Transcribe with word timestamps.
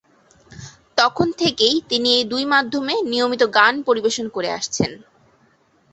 তখন 0.97 1.27
থেকেই 1.37 1.75
তিনি 1.89 2.09
এই 2.17 2.23
দুই 2.23 2.43
মাধ্যমে 2.45 2.93
নিয়মিত 3.11 3.43
গান 3.57 3.73
পরিবেশন 3.87 4.25
করে 4.35 4.49
আসছেন। 4.51 4.91